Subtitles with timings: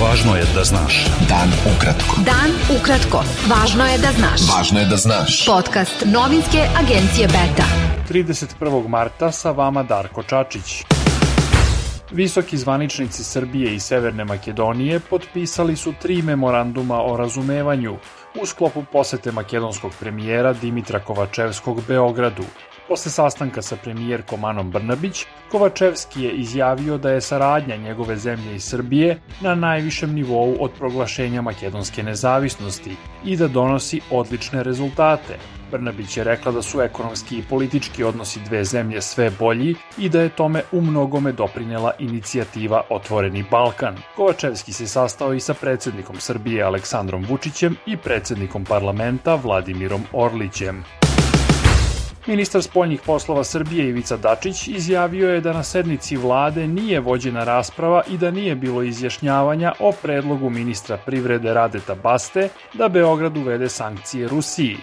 [0.00, 0.94] Važno je da znaš.
[1.28, 2.22] Dan ukratko.
[2.24, 3.20] Dan ukratko.
[3.50, 4.46] Važno je da znaš.
[4.48, 5.34] Važno je da znaš.
[5.46, 7.66] Podcast novinske agencije Beta.
[8.08, 8.88] 31.
[8.88, 10.84] marta sa vama Darko Čačić.
[12.10, 17.98] Visoki zvaničnici Srbije i Severne Makedonije potpisali su tri memoranduma o razumevanju
[18.42, 22.44] u sklopu posete makedonskog premijera Dimitra Kovačevskog Beogradu.
[22.90, 28.60] Posle sastanka sa premijerkom Anom Brnabić, Kovačevski je izjavio da je saradnja njegove zemlje i
[28.60, 35.38] Srbije na najvišem nivou od proglašenja makedonske nezavisnosti i da donosi odlične rezultate.
[35.70, 40.20] Brnabić je rekla da su ekonomski i politički odnosi dve zemlje sve bolji i da
[40.20, 43.96] je tome u mnogome doprinela inicijativa Otvoreni Balkan.
[44.16, 50.99] Kovačevski se sastao i sa predsednikom Srbije Aleksandrom Vučićem i predsednikom parlamenta Vladimirom Orlićem.
[52.30, 58.02] Ministar spoljnih poslova Srbije Ivica Dačić izjavio je da na sednici vlade nije vođena rasprava
[58.10, 64.28] i da nije bilo izjašnjavanja o predlogu ministra privrede Radeta Baste da Beograd uvede sankcije
[64.28, 64.76] Rusiji.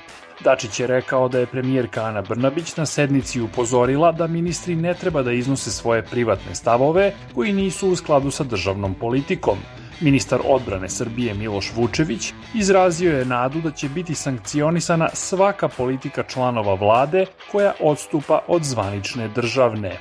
[0.43, 5.23] Dačić je rekao da je premijerka Ana Brnabić na sednici upozorila da ministri ne treba
[5.23, 9.57] da iznose svoje privatne stavove koji nisu u skladu sa državnom politikom.
[10.01, 16.73] Ministar odbrane Srbije Miloš Vučević izrazio je nadu da će biti sankcionisana svaka politika članova
[16.73, 19.97] vlade koja odstupa od zvanične državne.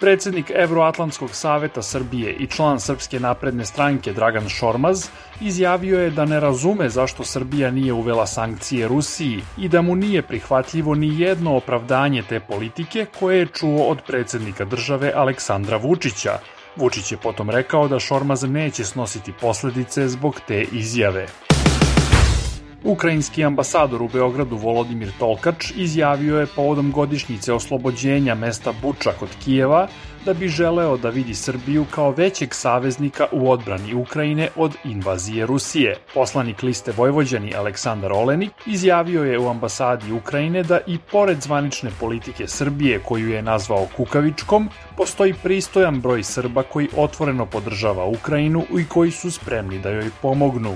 [0.00, 5.06] Predsednik Evroatlantskog saveta Srbije i član Srpske napredne stranke Dragan Šormaz
[5.40, 10.22] izjavio je da ne razume zašto Srbija nije uvela sankcije Rusiji i da mu nije
[10.22, 16.38] prihvatljivo ni jedno opravdanje te politike koje je čuo od predsednika države Aleksandra Vučića.
[16.76, 21.26] Vučić je potom rekao da Šormaz neće snositi posledice zbog te izjave.
[22.86, 29.88] Ukrajinski ambasador u Beogradu Volodimir Tolkač izjavio je povodom godišnjice oslobođenja mesta Buča kod Kijeva
[30.24, 35.96] da bi želeo da vidi Srbiju kao većeg saveznika u odbrani Ukrajine od invazije Rusije.
[36.14, 42.48] Poslanik liste Vojvođani Aleksandar Olenik izjavio je u ambasadi Ukrajine da i pored zvanične politike
[42.48, 49.10] Srbije koju je nazvao kukavičkom, postoji pristojan broj Srba koji otvoreno podržava Ukrajinu i koji
[49.10, 50.74] su spremni da joj pomognu.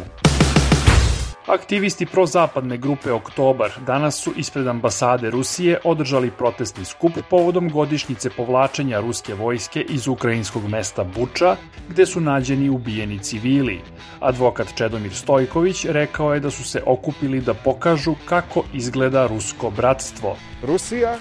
[1.50, 9.00] Aktivisti prozapadne grupe Oktobar danas su ispred ambasade Rusije održali protestni skup povodom godišnjice povlačenja
[9.00, 11.56] ruske vojske iz ukrajinskog mesta Buča,
[11.88, 13.80] gde su nađeni ubijeni civili.
[14.20, 20.36] Advokat Čedomir Stojković rekao je da su se okupili da pokažu kako izgleda rusko bratstvo.
[20.62, 21.16] Rusija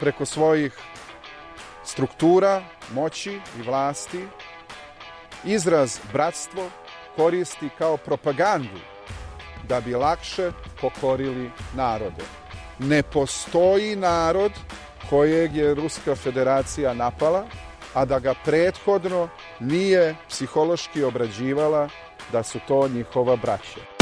[0.00, 0.78] preko svojih
[1.84, 2.62] struktura,
[2.94, 4.24] moći i vlasti
[5.44, 6.70] izraz bratstvo
[7.16, 8.93] koristi kao propagandu
[9.68, 12.24] da bi lakše pokorili narode.
[12.78, 14.52] Ne postoji narod
[15.10, 17.44] kojeg je Ruska federacija napala,
[17.94, 19.28] a da ga prethodno
[19.60, 21.88] nije psihološki obrađivala
[22.32, 23.93] da su to njihova braća.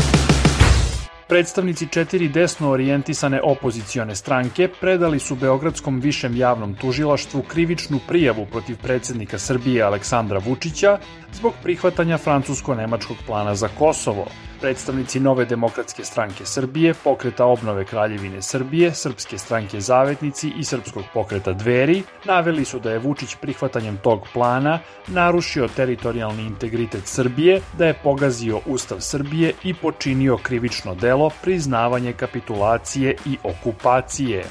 [1.32, 8.76] Predstavnici četiri desno orijentisane opozicione stranke predali su Beogradskom višem javnom tužilaštvu krivičnu prijavu protiv
[8.82, 10.98] predsednika Srbije Aleksandra Vučića
[11.32, 14.26] zbog prihvatanja francusko-nemačkog plana za Kosovo–
[14.62, 21.52] Predstavnici Nove demokratske stranke Srbije, Pokreta obnove Kraljevine Srbije, Srpske stranke Zavetnici i Srpskog pokreta
[21.52, 27.98] Dveri naveli su da je Vučić prihvatanjem tog plana narušio teritorijalni integritet Srbije, da je
[28.02, 34.44] pogazio Ustav Srbije i počinio krivično delo priznavanje kapitulacije i okupacije.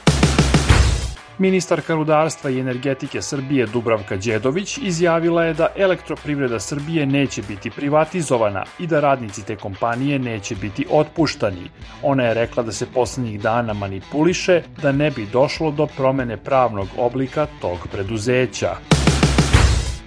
[1.42, 8.64] Ministarka rudarstva i energetike Srbije Dubravka Đedović izjavila je da elektroprivreda Srbije neće biti privatizovana
[8.80, 11.70] i da radnici te kompanije neće biti otpuštani.
[12.04, 16.88] Ona je rekla da se poslednjih dana manipuliše da ne bi došlo do promene pravnog
[16.98, 19.01] oblika tog preduzeća.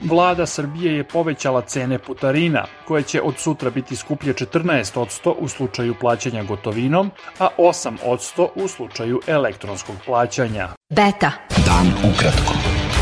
[0.04, 5.94] Vlada Srbije je povećala cene putarina, koje će od sutra biti skuplje 14% u slučaju
[6.00, 10.68] plaćanja gotovinom, a 8% u slučaju elektronskog plaćanja.
[10.90, 11.32] Beta.
[11.66, 12.54] Dan ukratko.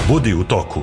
[0.09, 0.83] Budi u toku.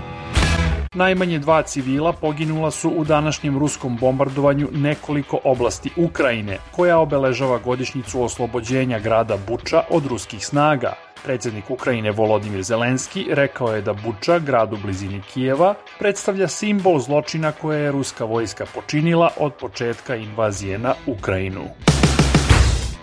[0.93, 8.23] Najmanje dva civila poginula su u današnjem ruskom bombardovanju nekoliko oblasti Ukrajine, koja obeležava godišnjicu
[8.23, 10.93] oslobođenja grada Buča od ruskih snaga.
[11.23, 17.51] Predsednik Ukrajine Volodimir Zelenski rekao je da Buča, grad u blizini Kijeva, predstavlja simbol zločina
[17.51, 21.63] koje je ruska vojska počinila od početka invazije na Ukrajinu.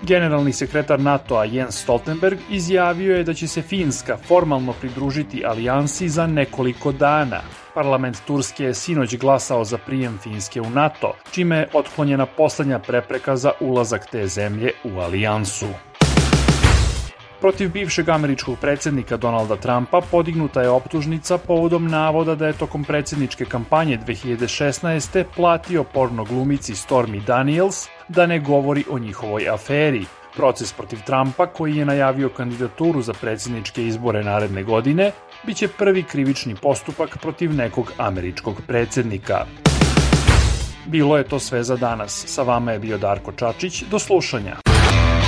[0.02, 6.26] Generalni sekretar NATO-a Jens Stoltenberg izjavio je da će se Finska formalno pridružiti alijansi za
[6.26, 7.40] nekoliko dana.
[7.74, 13.36] Parlament Turske je sinoć glasao za prijem Finske u NATO, čime je otklonjena poslednja prepreka
[13.36, 15.66] za ulazak te zemlje u alijansu.
[17.40, 23.44] Protiv bivšeg američkog predsednika Donalda Trumpa podignuta je optužnica povodom navoda da je tokom predsedničke
[23.44, 25.24] kampanje 2016.
[25.36, 30.04] platio porno glumici Stormy Daniels da ne govori o njihovoj aferi.
[30.36, 35.12] Proces protiv Trumpa, koji je najavio kandidaturu za predsedničke izbore naredne godine,
[35.46, 39.44] biće prvi krivični postupak protiv nekog američkog predsednika.
[40.86, 42.24] Bilo je to sve za danas.
[42.26, 43.82] Sa vama je bio Darko Čačić.
[43.82, 44.65] Do slušanja.